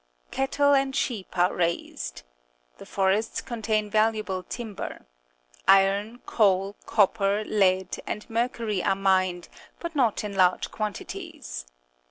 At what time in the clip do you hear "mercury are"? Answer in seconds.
8.27-8.95